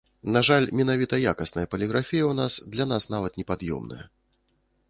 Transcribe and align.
На 0.35 0.39
жаль, 0.47 0.63
менавіта 0.79 1.19
якасная 1.33 1.67
паліграфія 1.75 2.23
ў 2.31 2.39
нас 2.41 2.53
для 2.77 2.85
нас 2.93 3.03
нават 3.15 3.39
непад'ёмная. 3.43 4.01